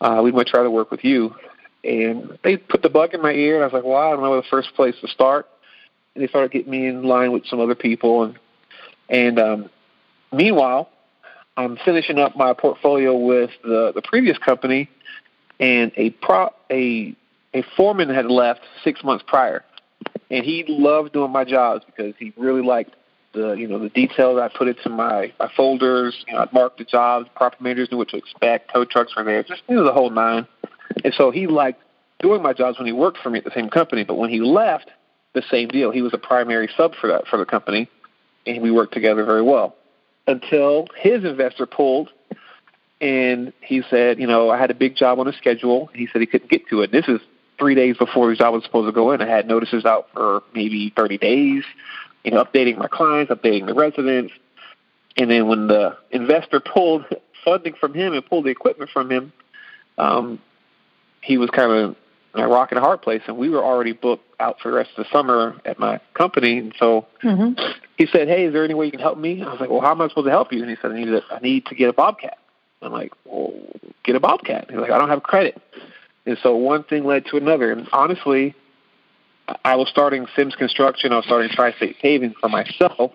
[0.00, 1.34] Uh, we'd much rather work with you.
[1.84, 4.22] And they put the bug in my ear, and I was like, well, I don't
[4.22, 5.48] know the first place to start.
[6.14, 8.24] And they started getting me in line with some other people.
[8.24, 8.38] And,
[9.08, 9.70] and um,
[10.32, 10.88] meanwhile,
[11.56, 14.88] I'm finishing up my portfolio with the, the previous company–
[15.62, 17.16] and a pro a
[17.54, 19.64] a foreman had left six months prior,
[20.30, 22.94] and he loved doing my jobs because he really liked
[23.32, 26.24] the you know the details I put into my my folders.
[26.26, 27.28] You know, I'd mark the jobs.
[27.34, 28.72] Property managers knew what to expect.
[28.74, 29.42] Tow trucks were there.
[29.44, 30.46] Just you know the whole nine.
[31.04, 31.80] And so he liked
[32.20, 34.04] doing my jobs when he worked for me at the same company.
[34.04, 34.90] But when he left,
[35.32, 35.90] the same deal.
[35.90, 37.88] He was a primary sub for that for the company,
[38.46, 39.76] and we worked together very well
[40.26, 42.10] until his investor pulled
[43.02, 45.88] and he said, you know, I had a big job on the schedule.
[45.88, 46.92] And He said he couldn't get to it.
[46.92, 47.20] This is
[47.58, 49.20] three days before his job was supposed to go in.
[49.20, 51.64] I had notices out for maybe 30 days,
[52.22, 54.32] you know, updating my clients, updating the residents.
[55.16, 57.04] And then when the investor pulled
[57.44, 59.32] funding from him and pulled the equipment from him,
[59.98, 60.40] um,
[61.20, 61.96] he was kind of
[62.34, 63.22] a rock and a hard place.
[63.26, 66.58] And we were already booked out for the rest of the summer at my company.
[66.58, 67.60] And so mm-hmm.
[67.96, 69.42] he said, hey, is there any way you can help me?
[69.42, 70.60] I was like, well, how am I supposed to help you?
[70.60, 72.38] And he said, I need to, I need to get a Bobcat.
[72.80, 73.52] I'm like, well,
[74.02, 74.70] get a Bobcat.
[74.70, 75.60] He's like, I don't have credit.
[76.26, 77.70] And so one thing led to another.
[77.70, 78.54] And honestly,
[79.64, 81.12] I was starting Sims Construction.
[81.12, 83.12] I was starting Tri-State Paving for myself.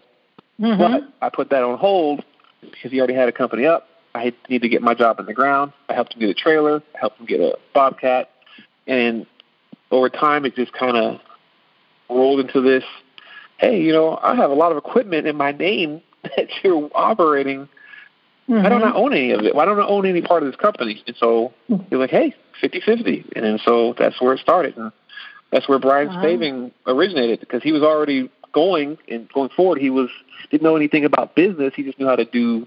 [0.59, 0.77] Mm-hmm.
[0.77, 2.23] But I put that on hold
[2.61, 3.87] because he already had a company up.
[4.15, 5.73] I need to get my job in the ground.
[5.89, 6.81] I helped him get a trailer.
[6.95, 8.31] I helped him get a Bobcat.
[8.87, 9.25] And
[9.91, 11.19] over time, it just kind of
[12.09, 12.83] rolled into this,
[13.57, 17.67] hey, you know, I have a lot of equipment in my name that you're operating
[18.49, 18.65] Mm-hmm.
[18.65, 19.53] I don't own any of it.
[19.53, 21.03] Why don't I own any part of this company?
[21.05, 21.83] And so mm-hmm.
[21.91, 23.25] you're like, hey, fifty fifty.
[23.35, 24.77] And then so that's where it started.
[24.77, 24.91] And
[25.51, 26.21] that's where Brian's wow.
[26.87, 29.79] Originated because he was already going and going forward.
[29.79, 30.09] He was
[30.49, 31.73] didn't know anything about business.
[31.75, 32.65] He just knew how to do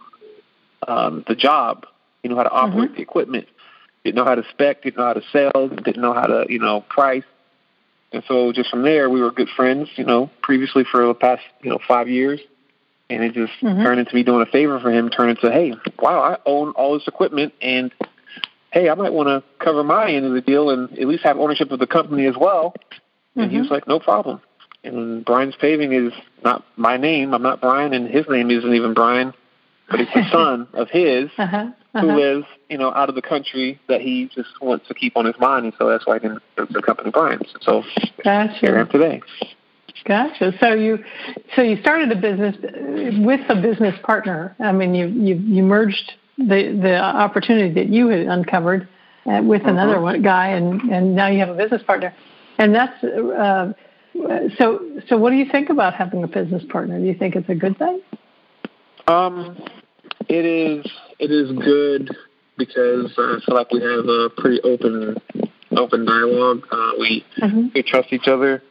[0.86, 1.86] um, the job.
[2.22, 2.96] He knew how to operate mm-hmm.
[2.96, 3.48] the equipment.
[4.04, 4.82] Didn't know how to spec.
[4.82, 5.68] Didn't know how to sell.
[5.68, 7.24] Didn't know how to you know price.
[8.12, 9.88] And so just from there, we were good friends.
[9.96, 12.40] You know, previously for the past you know five years
[13.10, 13.82] and it just mm-hmm.
[13.82, 15.10] turned into me doing a favor for him.
[15.10, 17.92] Turned into, hey, wow, I own all this equipment, and
[18.72, 21.36] hey, I might want to cover my end of the deal and at least have
[21.36, 22.74] ownership of the company as well.
[23.34, 23.54] And mm-hmm.
[23.54, 24.40] he was like, no problem.
[24.84, 27.34] And Brian's Paving is not my name.
[27.34, 29.34] I'm not Brian, and his name isn't even Brian,
[29.90, 31.70] but it's a son of his uh-huh.
[31.92, 32.06] Uh-huh.
[32.06, 35.24] who lives, you know, out of the country that he just wants to keep on
[35.24, 37.52] his mind, and so that's why he didn't the company Brian's.
[37.62, 37.82] So
[38.22, 38.54] gotcha.
[38.60, 39.20] here I am today.
[40.04, 40.52] Gotcha.
[40.60, 41.02] So you,
[41.56, 42.54] so you started a business
[43.18, 44.54] with a business partner.
[44.60, 48.88] I mean, you you you merged the the opportunity that you had uncovered
[49.26, 49.70] uh, with mm-hmm.
[49.70, 52.14] another one, guy, and and now you have a business partner,
[52.58, 53.72] and that's uh,
[54.58, 54.80] so.
[55.08, 57.00] So, what do you think about having a business partner?
[57.00, 58.00] Do you think it's a good thing?
[59.08, 59.56] Um,
[60.30, 60.86] it is.
[61.18, 62.16] It is good
[62.56, 65.16] because I feel like we have a pretty open
[65.72, 66.66] open dialogue.
[66.70, 67.68] Uh, we mm-hmm.
[67.74, 68.62] we trust each other.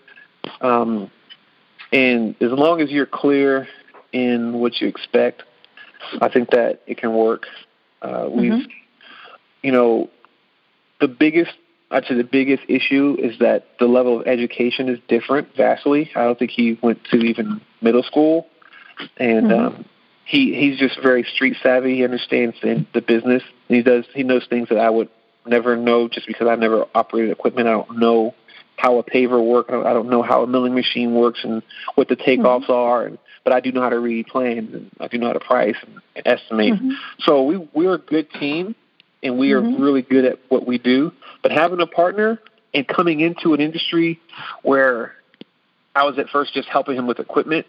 [0.62, 1.12] Um,
[1.92, 3.68] and as long as you're clear
[4.14, 5.44] in what you expect,
[6.22, 7.46] I think that it can work.
[8.02, 8.70] Uh, we've, mm-hmm.
[9.62, 10.10] you know,
[11.02, 11.52] the biggest
[11.92, 16.12] I'd say the biggest issue is that the level of education is different vastly.
[16.16, 18.48] I don't think he went to even middle school,
[19.18, 19.78] and mm-hmm.
[19.78, 19.86] um,
[20.30, 21.96] he he's just very street savvy.
[21.96, 23.42] He understands the, the business.
[23.68, 25.10] He does he knows things that I would
[25.48, 27.68] never know just because I've never operated equipment.
[27.68, 28.36] I don't know
[28.78, 29.72] how a paver works.
[29.74, 31.64] I don't know how a milling machine works and
[31.96, 32.72] what the takeoffs mm-hmm.
[32.72, 33.06] are.
[33.08, 35.40] And, but I do know how to read plans and I do know how to
[35.40, 36.76] price and, and estimate.
[36.76, 36.92] Mm-hmm.
[37.22, 38.76] So we we're a good team
[39.24, 39.82] and we are mm-hmm.
[39.82, 41.12] really good at what we do.
[41.42, 42.40] But having a partner
[42.72, 44.20] and coming into an industry
[44.62, 45.16] where
[45.96, 47.66] I was at first just helping him with equipment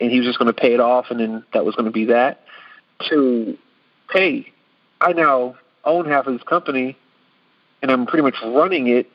[0.00, 1.92] and he was just going to pay it off and then that was going to
[1.92, 2.40] be that
[3.08, 3.56] to
[4.12, 4.50] hey
[5.00, 6.96] i now own half of this company
[7.82, 9.10] and i'm pretty much running it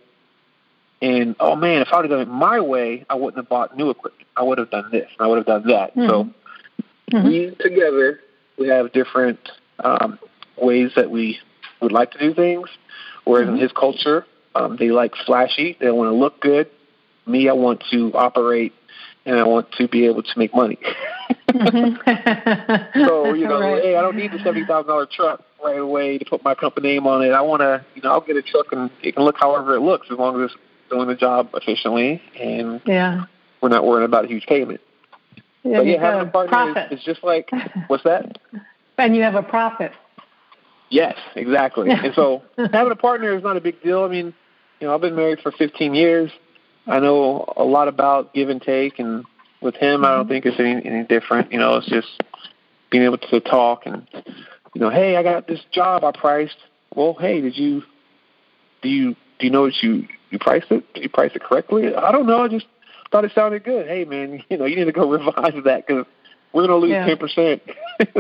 [1.02, 3.76] and oh man if i would have done it my way i wouldn't have bought
[3.76, 6.10] new equipment i would have done this and i would have done that mm-hmm.
[6.10, 6.30] so
[7.12, 7.28] mm-hmm.
[7.28, 8.20] we together
[8.58, 10.20] we have different um,
[10.58, 11.40] ways that we
[11.82, 12.68] would like to do things
[13.24, 13.56] whereas mm-hmm.
[13.56, 16.70] in his culture um, they like flashy they want to look good
[17.26, 18.74] me i want to operate
[19.26, 20.78] and I want to be able to make money.
[21.50, 23.06] Mm-hmm.
[23.06, 23.84] so you know, right.
[23.84, 26.94] hey, I don't need the seventy thousand dollar truck right away to put my company
[26.94, 27.32] name on it.
[27.32, 29.82] I want to, you know, I'll get a truck and it can look however it
[29.82, 33.26] looks as long as it's doing the job efficiently and yeah,
[33.62, 34.82] we're not worrying about a huge payment.
[35.64, 37.50] Yeah, but yeah, having a partner is, is just like
[37.88, 38.38] what's that?
[38.98, 39.92] And you have a profit.
[40.90, 41.90] Yes, exactly.
[41.92, 44.04] and so having a partner is not a big deal.
[44.04, 44.34] I mean,
[44.80, 46.32] you know, I've been married for 15 years.
[46.90, 49.26] I know a lot about give and take, and
[49.62, 50.30] with him, I don't mm-hmm.
[50.30, 51.52] think it's any, any different.
[51.52, 52.08] You know, it's just
[52.90, 54.08] being able to talk and
[54.74, 56.58] you know, hey, I got this job I priced.
[56.96, 57.84] Well, hey, did you
[58.82, 60.94] do you do you know what you you priced it?
[60.94, 61.94] Did you price it correctly?
[61.96, 62.44] I don't know.
[62.44, 62.66] I just
[63.12, 63.88] thought it sounded good.
[63.88, 66.06] Hey, man, you know, you need to go revise that because
[66.54, 67.16] we're going to lose ten yeah.
[67.16, 67.62] percent.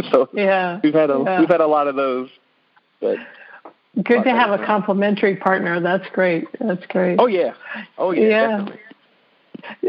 [0.12, 1.40] so yeah, we've had a yeah.
[1.40, 2.30] we've had a lot of those.
[3.00, 3.18] But
[3.96, 5.80] Good to have a complementary partner.
[5.80, 6.48] That's great.
[6.60, 7.20] That's great.
[7.20, 7.54] Oh yeah.
[7.98, 8.28] Oh yeah.
[8.28, 8.48] yeah.
[8.48, 8.80] Definitely.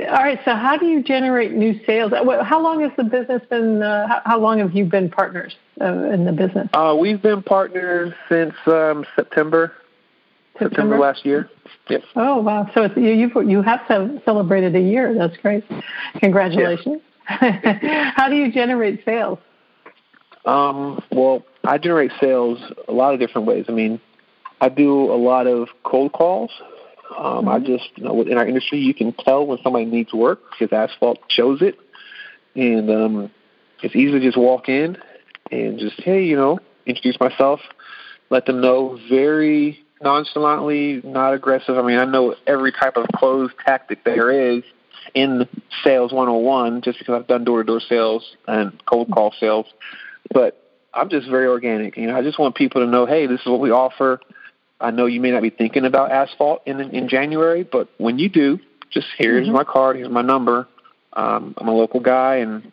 [0.08, 0.40] All right.
[0.44, 2.12] So, how do you generate new sales?
[2.12, 3.82] How long has the business been?
[3.82, 6.68] Uh, how long have you been partners uh, in the business?
[6.72, 9.74] Uh, we've been partners since um, September,
[10.54, 11.50] September, September last year.
[11.88, 12.02] Yes.
[12.16, 12.68] Oh wow!
[12.74, 13.80] So it's, you you have
[14.24, 15.14] celebrated a year.
[15.16, 15.64] That's great.
[16.18, 17.00] Congratulations.
[17.40, 18.12] Yes.
[18.16, 19.38] how do you generate sales?
[20.46, 23.66] Um, well, I generate sales a lot of different ways.
[23.68, 24.01] I mean,
[24.61, 26.51] I do a lot of cold calls.
[27.16, 27.49] Um, mm-hmm.
[27.49, 30.73] I just, you know, in our industry, you can tell when somebody needs work because
[30.73, 31.79] asphalt shows it.
[32.55, 33.31] And um,
[33.83, 34.96] it's easy to just walk in
[35.51, 37.61] and just, hey, you know, introduce myself,
[38.31, 41.77] let them know very nonchalantly, not aggressive.
[41.77, 44.62] I mean, I know every type of closed tactic there is
[45.14, 45.49] in
[45.85, 49.66] sales 101 just because I've done door to door sales and cold call sales.
[50.33, 50.60] But
[50.92, 51.96] I'm just very organic.
[51.96, 54.20] You know, I just want people to know, hey, this is what we offer.
[54.81, 58.29] I know you may not be thinking about asphalt in in January, but when you
[58.29, 58.59] do,
[58.90, 59.57] just here's mm-hmm.
[59.57, 60.66] my card, here's my number.
[61.12, 62.72] Um, I'm a local guy, and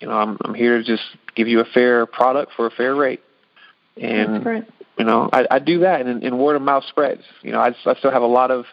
[0.00, 1.02] you know, I'm I'm here to just
[1.34, 3.22] give you a fair product for a fair rate.
[4.00, 4.64] And
[4.98, 7.22] you know, I, I do that, and, and word of mouth spreads.
[7.42, 8.64] You know, I, I still have a lot of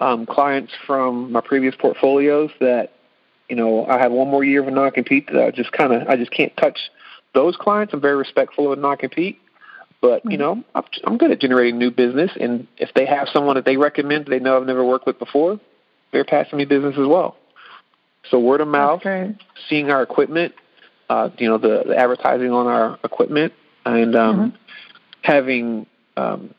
[0.00, 2.92] um, clients from my previous portfolios that,
[3.48, 5.92] you know, I have one more year of a non compete that I just kind
[5.92, 6.78] of I just can't touch
[7.38, 9.40] those clients, I'm very respectful of non compete.
[10.00, 13.56] But you know, I'm, I'm good at generating new business, and if they have someone
[13.56, 15.60] that they recommend they know I've never worked with before,
[16.12, 17.36] they're passing me business as well.
[18.30, 19.02] So word of mouth,
[19.68, 20.54] seeing our equipment,
[21.08, 23.52] uh, you know, the, the advertising on our equipment,
[23.84, 24.56] and um, mm-hmm.
[25.22, 26.54] having um,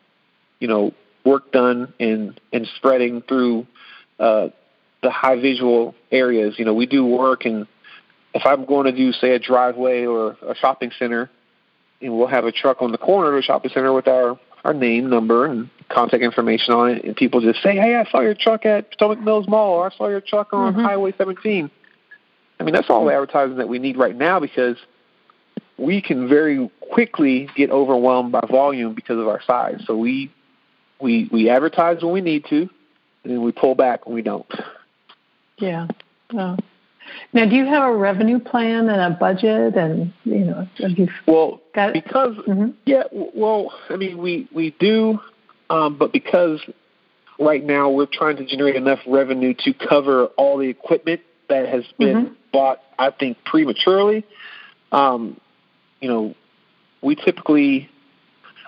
[0.59, 0.93] you know
[1.25, 3.67] work done and and spreading through
[4.19, 4.47] uh,
[5.01, 6.55] the high visual areas.
[6.57, 7.67] You know, we do work in
[8.33, 11.29] if I'm going to do, say, a driveway or a shopping center,
[12.01, 14.73] and we'll have a truck on the corner of a shopping center with our our
[14.73, 18.35] name, number, and contact information on it, and people just say, "Hey, I saw your
[18.35, 20.83] truck at Potomac Mills Mall, or I saw your truck on mm-hmm.
[20.83, 21.71] Highway 17."
[22.59, 24.77] I mean, that's all the advertising that we need right now because
[25.77, 29.81] we can very quickly get overwhelmed by volume because of our size.
[29.85, 30.31] So we
[30.99, 32.69] we we advertise when we need to,
[33.23, 34.51] and then we pull back when we don't.
[35.57, 35.87] Yeah.
[36.33, 36.57] Oh.
[37.33, 41.07] Now, do you have a revenue plan and a budget, and you know, have you
[41.27, 42.69] well got because mm-hmm.
[42.85, 45.19] yeah, well, I mean, we we do,
[45.69, 46.61] um, but because
[47.39, 51.83] right now we're trying to generate enough revenue to cover all the equipment that has
[51.97, 52.33] been mm-hmm.
[52.51, 54.25] bought, I think prematurely.
[54.91, 55.39] Um,
[56.01, 56.35] you know,
[57.01, 57.89] we typically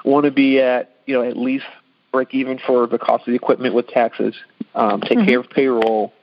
[0.03, 1.65] want to be at you know at least
[2.11, 4.35] break even for the cost of the equipment with taxes,
[4.75, 5.27] um, take mm-hmm.
[5.27, 6.13] care of payroll,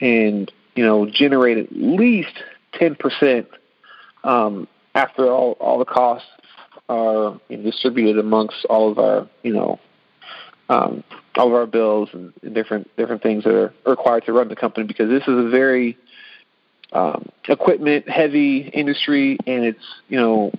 [0.00, 2.40] and you know, generate at least
[2.74, 3.46] 10%
[4.22, 6.28] um, after all, all the costs
[6.88, 9.80] are you know, distributed amongst all of our, you know,
[10.68, 11.02] um,
[11.34, 14.54] all of our bills and, and different different things that are required to run the
[14.54, 15.98] company because this is a very
[16.92, 20.52] um, equipment heavy industry and it's you know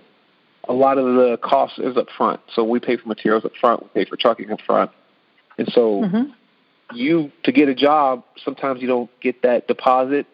[0.68, 2.42] a lot of the cost is up front.
[2.54, 4.92] So we pay for materials up front, we pay for trucking up front,
[5.58, 6.32] and so mm-hmm.
[6.94, 10.26] You to get a job sometimes you don't get that deposit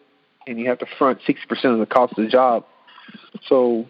[0.46, 2.64] and you have to front sixty percent of the cost of the job.
[3.46, 3.86] So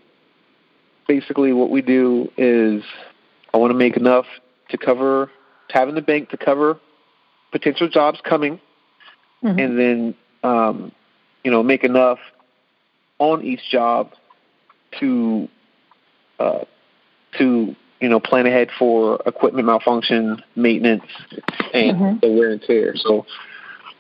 [1.06, 2.82] basically, what we do is
[3.52, 4.26] I want to make enough
[4.70, 5.30] to cover
[5.68, 6.78] to have in the bank to cover
[7.52, 8.60] potential jobs coming,
[9.42, 9.58] mm-hmm.
[9.58, 10.92] and then um,
[11.44, 12.18] you know make enough
[13.18, 14.12] on each job
[15.00, 15.48] to
[16.38, 16.64] uh,
[17.38, 21.04] to you know plan ahead for equipment malfunction, maintenance,
[21.72, 22.18] and mm-hmm.
[22.20, 22.94] the wear and tear.
[22.96, 23.26] So,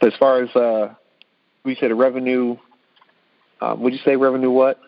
[0.02, 0.94] as far as uh,
[1.64, 2.56] we said, a revenue.
[3.60, 4.78] Um, would you say revenue what?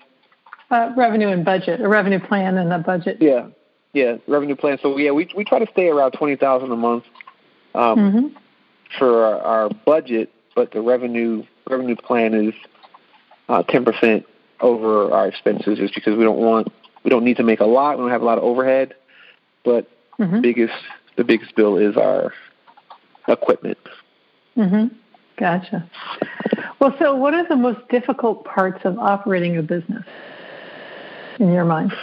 [0.70, 3.16] Uh, revenue and budget, a revenue plan and a budget.
[3.20, 3.46] Yeah,
[3.94, 4.78] yeah, revenue plan.
[4.82, 7.04] So yeah, we we try to stay around twenty thousand a month
[7.74, 8.26] um, mm-hmm.
[8.98, 12.54] for our, our, budget, but the revenue revenue plan is
[13.48, 14.26] uh, ten uh, percent
[14.60, 16.70] over our expenses, just because we don't want
[17.08, 17.96] we don't need to make a lot.
[17.96, 18.94] We don't have a lot of overhead,
[19.64, 19.88] but
[20.20, 20.34] mm-hmm.
[20.34, 20.74] the biggest
[21.16, 22.34] the biggest bill is our
[23.26, 23.78] equipment.
[24.58, 24.94] Mm-hmm.
[25.38, 25.88] Gotcha.
[26.78, 30.04] Well, so what are the most difficult parts of operating a business
[31.38, 31.94] in your mind?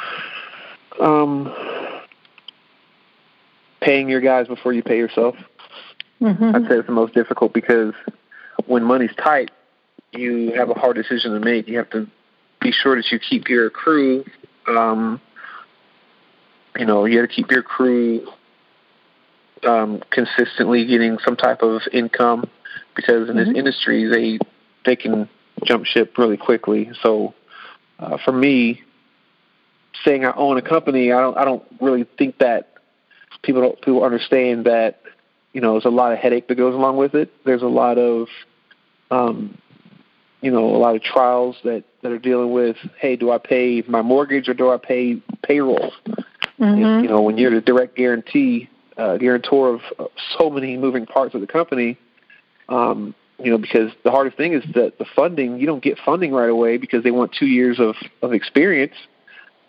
[1.00, 1.54] Um,
[3.80, 5.36] paying your guys before you pay yourself.
[6.20, 6.56] Mm-hmm.
[6.56, 7.94] I'd say it's the most difficult because
[8.65, 9.52] when money's tight,
[10.13, 11.68] you have a hard decision to make.
[11.68, 12.08] You have to
[12.60, 14.26] be sure that you keep your crew.
[14.67, 15.21] Um,
[16.78, 18.28] you know, you have to keep your crew
[19.63, 22.49] um, consistently getting some type of income
[22.95, 23.49] because in mm-hmm.
[23.49, 24.39] this industry they
[24.86, 25.30] they can
[25.63, 26.91] jump ship really quickly.
[27.01, 27.34] So
[27.99, 28.82] uh, for me,
[30.04, 32.73] saying I own a company, I don't I don't really think that
[33.41, 35.01] people don't people understand that
[35.54, 37.32] you know there's a lot of headache that goes along with it.
[37.45, 38.28] There's a lot of
[39.12, 39.58] um,
[40.45, 43.84] you know a lot of trials that that are dealing with hey do I pay
[43.88, 45.91] my mortgage or do I pay payroll?
[46.60, 47.03] Mm-hmm.
[47.03, 51.41] You know when you're the direct guarantee uh, guarantor of so many moving parts of
[51.41, 51.97] the company.
[52.69, 56.31] Um, you know, because the hardest thing is that the funding, you don't get funding
[56.31, 58.93] right away because they want two years of, of experience.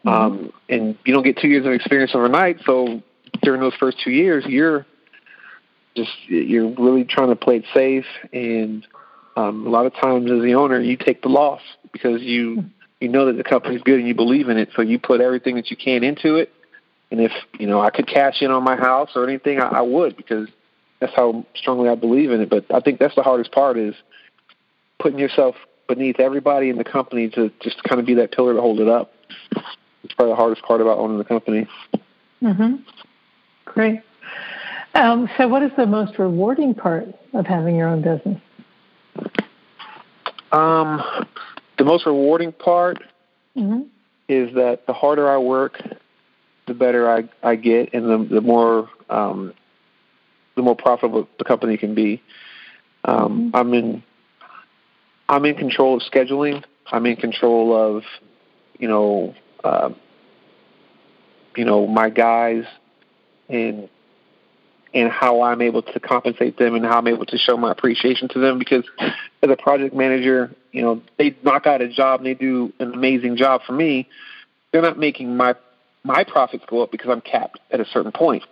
[0.04, 0.08] Mm-hmm.
[0.08, 2.60] Um, and you don't get two years of experience overnight.
[2.64, 3.02] So
[3.42, 4.86] during those first two years, you're
[5.96, 8.86] just you're really trying to play it safe, and
[9.36, 11.60] um, a lot of times as the owner, you take the loss
[11.92, 12.64] because you
[13.00, 15.56] you know that the company's good and you believe in it, so you put everything
[15.56, 16.52] that you can into it.
[17.10, 19.80] And if you know I could cash in on my house or anything, I, I
[19.82, 20.48] would because
[21.00, 22.50] that's how strongly I believe in it.
[22.50, 23.94] But I think that's the hardest part is
[24.98, 25.54] putting yourself
[25.86, 28.88] beneath everybody in the company to just kind of be that pillar to hold it
[28.88, 29.12] up.
[30.02, 31.66] It's probably the hardest part about owning the company.
[32.42, 32.80] Mhm.
[33.66, 34.00] Great.
[34.94, 38.40] Um, so, what is the most rewarding part of having your own business?
[40.56, 41.02] Um,
[41.76, 43.02] the most rewarding part
[43.54, 43.82] mm-hmm.
[44.28, 45.82] is that the harder I work,
[46.66, 49.52] the better I, I get, and the, the more um,
[50.54, 52.22] the more profitable the company can be.
[53.04, 53.56] Um, mm-hmm.
[53.56, 54.02] I'm in
[55.28, 56.64] I'm in control of scheduling.
[56.90, 58.04] I'm in control of
[58.78, 59.90] you know uh,
[61.54, 62.64] you know my guys
[63.50, 63.90] and
[64.94, 68.28] and how I'm able to compensate them and how I'm able to show my appreciation
[68.28, 68.84] to them because
[69.46, 72.92] as a project manager, you know, they knock out a job and they do an
[72.92, 74.08] amazing job for me.
[74.72, 75.54] They're not making my
[76.04, 78.44] my profits go up because I'm capped at a certain point.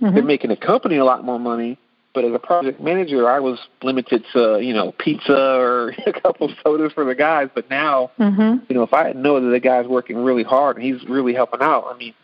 [0.00, 0.14] Mm-hmm.
[0.14, 1.78] They're making the company a lot more money,
[2.14, 6.50] but as a project manager, I was limited to you know pizza or a couple
[6.50, 7.48] of sodas for the guys.
[7.54, 8.64] But now, mm-hmm.
[8.68, 11.60] you know, if I know that the guy's working really hard and he's really helping
[11.60, 12.14] out, I mean,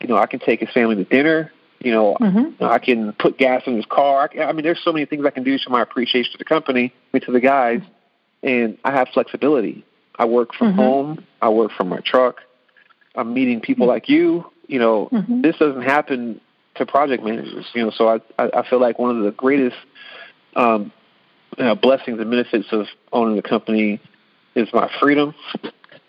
[0.00, 1.52] you know, I can take his family to dinner.
[1.80, 2.64] You know, mm-hmm.
[2.64, 4.30] I can put gas in his car.
[4.36, 6.38] I, I mean, there's so many things I can do to show my appreciation to
[6.38, 7.80] the company, I mean, to the guys,
[8.42, 9.84] and I have flexibility.
[10.18, 10.80] I work from mm-hmm.
[10.80, 11.26] home.
[11.40, 12.40] I work from my truck.
[13.14, 13.92] I'm meeting people mm-hmm.
[13.92, 14.50] like you.
[14.66, 15.42] You know, mm-hmm.
[15.42, 16.40] this doesn't happen
[16.74, 17.66] to project managers.
[17.74, 19.76] You know, so I I feel like one of the greatest
[20.56, 20.92] um,
[21.56, 24.00] you know, blessings and benefits of owning the company
[24.54, 25.34] is my freedom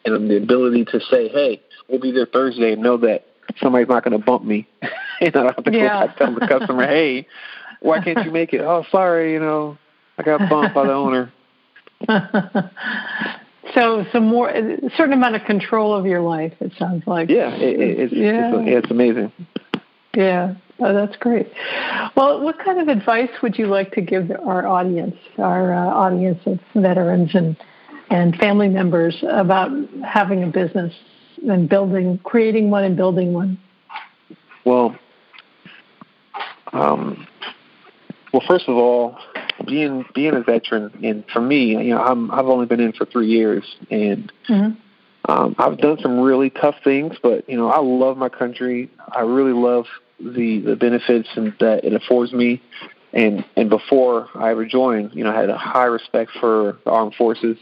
[0.06, 3.26] and the ability to say, "Hey, we'll be there Thursday," and know that
[3.62, 4.68] somebody's not going to bump me,
[5.34, 6.00] and I have to yeah.
[6.02, 7.28] go back tell the customer, "Hey,
[7.82, 9.78] why can't you make it?" Oh, sorry, you know,
[10.18, 11.32] I got bumped by the owner.
[13.74, 16.54] so, some more, a certain amount of control of your life.
[16.62, 17.30] It sounds like.
[17.30, 18.56] Yeah, it, it's, yeah.
[18.56, 19.32] It's, it's amazing.
[20.16, 21.52] Yeah, oh, that's great.
[22.16, 26.40] Well, what kind of advice would you like to give our audience, our uh, audience
[26.46, 27.58] of veterans and
[28.12, 29.70] and family members about
[30.04, 30.94] having a business
[31.48, 33.60] and building, creating one and building one?
[34.66, 34.96] Well,
[36.74, 37.28] Um,
[38.34, 39.18] well, first of all,
[39.66, 43.06] being being a veteran, and for me, you know, I'm I've only been in for
[43.06, 45.32] three years, and mm-hmm.
[45.32, 48.90] um, I've done some really tough things, but you know, I love my country.
[49.12, 49.86] I really love
[50.20, 52.62] the the benefits and that it affords me.
[53.12, 56.92] And and before I ever joined, you know, I had a high respect for the
[56.92, 57.58] armed forces.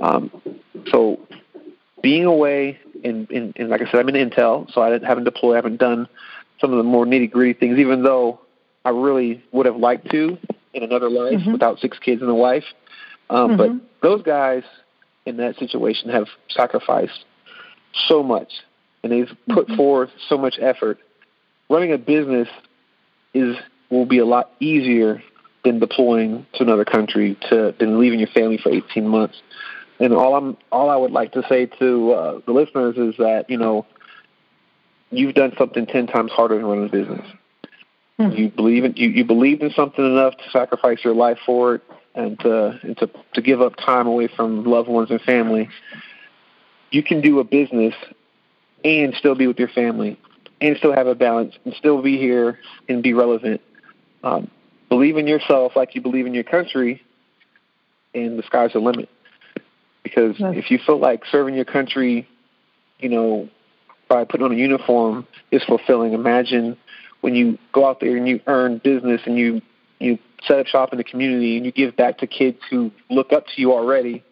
[0.00, 0.30] Um,
[0.92, 1.26] so
[2.02, 5.54] being away, and, and, and like I said, I'm in Intel, so I haven't deployed,
[5.54, 6.06] I haven't done
[6.60, 8.40] some of the more nitty gritty things, even though
[8.84, 10.38] I really would have liked to
[10.72, 11.52] in another life mm-hmm.
[11.52, 12.64] without six kids and a wife.
[13.30, 13.56] Um, mm-hmm.
[13.56, 13.70] But
[14.02, 14.62] those guys
[15.24, 17.24] in that situation have sacrificed
[18.08, 18.52] so much,
[19.02, 19.76] and they've put mm-hmm.
[19.76, 20.98] forth so much effort.
[21.68, 22.48] Running a business
[23.34, 23.56] is
[23.90, 25.22] will be a lot easier
[25.64, 29.42] than deploying to another country to than leaving your family for 18 months.
[29.98, 33.46] And all I'm all I would like to say to uh, the listeners is that
[33.48, 33.86] you know
[35.10, 37.26] you've done something 10 times harder than running a business.
[38.18, 38.30] Hmm.
[38.30, 41.82] You believe in you, you believed in something enough to sacrifice your life for it
[42.14, 45.68] and to and to to give up time away from loved ones and family.
[46.90, 47.94] You can do a business
[48.84, 50.18] and still be with your family
[50.60, 53.60] and still have a balance and still be here and be relevant.
[54.24, 54.50] Um,
[54.88, 57.02] believe in yourself like you believe in your country,
[58.14, 59.08] and the sky's the limit.
[60.02, 60.54] Because yes.
[60.56, 62.28] if you feel like serving your country,
[62.98, 63.48] you know,
[64.08, 66.76] by putting on a uniform is fulfilling, imagine
[67.20, 69.62] when you go out there and you earn business and you
[69.98, 73.32] you set up shop in the community and you give back to kids who look
[73.32, 74.22] up to you already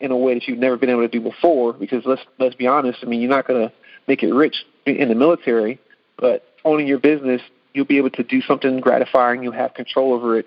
[0.00, 1.72] in a way that you've never been able to do before.
[1.72, 3.72] Because let's let's be honest, I mean, you're not to
[4.08, 5.78] make it rich in the military,
[6.18, 7.42] but owning your business,
[7.74, 9.42] you'll be able to do something gratifying.
[9.42, 10.46] You'll have control over it.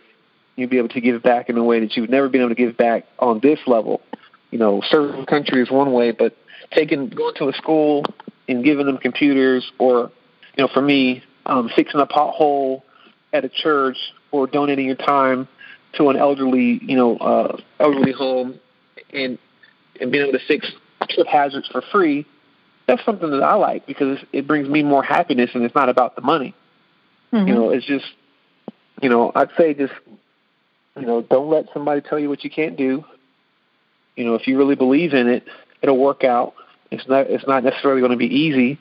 [0.56, 2.56] You'll be able to give back in a way that you've never been able to
[2.56, 4.02] give back on this level.
[4.52, 6.36] You know, serving country is one way, but
[6.72, 8.04] taking going to a school
[8.48, 10.12] and giving them computers, or
[10.58, 12.82] you know, for me, um, fixing a pothole
[13.32, 13.98] at a church
[14.32, 15.48] or donating your time
[15.94, 18.60] to an elderly, you know, uh, elderly home
[19.14, 19.38] and
[20.00, 20.72] and being able to fix
[21.10, 22.26] trip hazards for free,
[22.88, 26.16] that's something that I like because it brings me more happiness and it's not about
[26.16, 26.56] the money.
[27.32, 27.48] Mm-hmm.
[27.48, 28.06] You know, it's just,
[29.02, 29.94] you know, I'd say just,
[30.96, 33.04] you know, don't let somebody tell you what you can't do.
[34.16, 35.44] You know, if you really believe in it,
[35.82, 36.54] it'll work out.
[36.94, 38.80] It's not it's not necessarily going to be easy,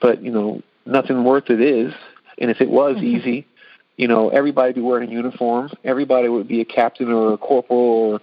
[0.00, 1.92] but you know, nothing worth it is.
[2.38, 3.04] And if it was mm-hmm.
[3.04, 3.46] easy,
[3.96, 5.70] you know, everybody would be wearing a uniform.
[5.84, 8.20] Everybody would be a captain or a corporal or,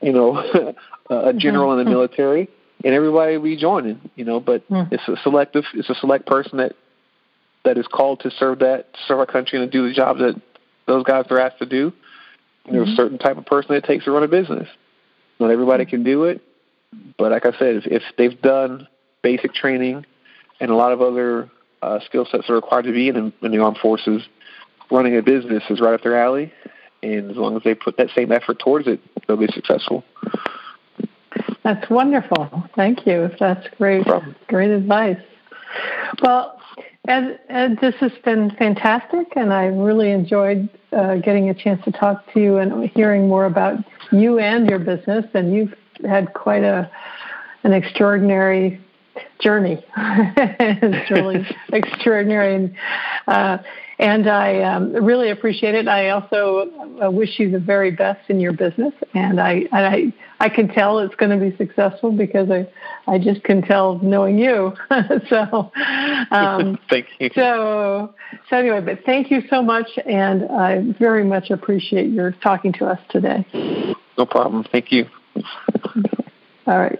[0.00, 0.36] you know,
[1.10, 1.80] a general mm-hmm.
[1.80, 2.48] in the military,
[2.84, 4.10] and everybody would be joining.
[4.16, 4.92] You know, but mm-hmm.
[4.92, 5.64] it's a selective.
[5.74, 6.74] It's a select person that
[7.64, 10.40] that is called to serve that serve our country and to do the job that
[10.86, 11.90] those guys are asked to do.
[11.90, 12.72] Mm-hmm.
[12.72, 14.68] There's a certain type of person it takes to run a business.
[15.38, 16.40] Not everybody can do it,
[17.18, 18.88] but like I said, if, if they've done
[19.22, 20.04] basic training
[20.60, 21.50] and a lot of other
[21.82, 24.22] uh, skill sets are required to be in, in the armed forces,
[24.90, 26.52] running a business is right up their alley.
[27.02, 30.04] And as long as they put that same effort towards it, they'll be successful.
[31.64, 32.68] That's wonderful.
[32.76, 33.30] Thank you.
[33.38, 34.06] That's great.
[34.06, 35.18] No great advice.
[36.22, 36.60] Well,
[37.08, 41.92] Ed, Ed, this has been fantastic, and I really enjoyed uh, getting a chance to
[41.92, 43.78] talk to you and hearing more about
[44.12, 45.24] you and your business.
[45.34, 45.74] And you've
[46.04, 46.90] had quite a
[47.64, 48.80] an extraordinary
[49.40, 49.84] journey.
[49.96, 52.76] it's really extraordinary, and
[53.26, 53.58] uh,
[53.98, 55.88] and I um, really appreciate it.
[55.88, 56.70] I also
[57.02, 60.68] uh, wish you the very best in your business, and I and I I can
[60.68, 62.68] tell it's going to be successful because I
[63.06, 64.74] I just can tell knowing you.
[65.28, 65.70] so
[66.30, 67.30] um, thank you.
[67.34, 68.14] So
[68.48, 72.86] so anyway, but thank you so much, and I very much appreciate your talking to
[72.86, 73.46] us today.
[74.18, 74.64] No problem.
[74.70, 75.06] Thank you.
[76.66, 76.98] All right.